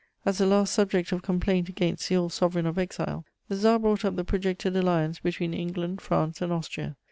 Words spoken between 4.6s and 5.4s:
alliance